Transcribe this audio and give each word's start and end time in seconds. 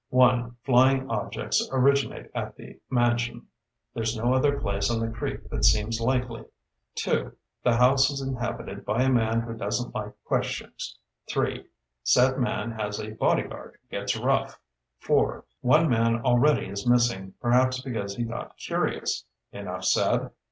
"One, 0.09 0.55
flying 0.63 1.07
objects 1.11 1.69
originate 1.71 2.31
at 2.33 2.55
the 2.55 2.79
mansion. 2.89 3.45
There's 3.93 4.17
no 4.17 4.33
other 4.33 4.59
place 4.59 4.89
on 4.89 4.99
the 4.99 5.11
creek 5.15 5.47
that 5.51 5.63
seems 5.63 6.01
likely. 6.01 6.43
Two, 6.95 7.37
the 7.63 7.75
house 7.77 8.09
is 8.09 8.19
inhabited 8.19 8.83
by 8.83 9.03
a 9.03 9.11
man 9.11 9.41
who 9.41 9.53
doesn't 9.53 9.93
like 9.93 10.13
questions. 10.23 10.97
Three, 11.29 11.67
said 12.01 12.39
man 12.39 12.71
has 12.71 12.99
a 12.99 13.11
bodyguard 13.11 13.77
who 13.79 13.89
gets 13.95 14.17
rough. 14.17 14.59
Four, 14.97 15.45
one 15.59 15.87
man 15.87 16.21
already 16.25 16.65
is 16.65 16.87
missing, 16.87 17.35
perhaps 17.39 17.79
because 17.79 18.15
he 18.15 18.23
got 18.23 18.57
curious. 18.57 19.25
Enough 19.51 19.85
said?" 19.85 20.31